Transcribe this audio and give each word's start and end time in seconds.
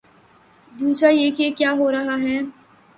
دوسرا 0.71 1.09
یہ 1.09 1.31
کہ 1.37 1.51
کیا 1.57 1.71
ہو 1.77 1.91
رہا 1.91 2.15
ہے۔ 2.21 2.39